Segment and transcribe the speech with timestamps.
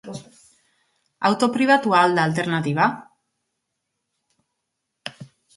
[1.29, 2.89] Auto pribatua al da alternatiba?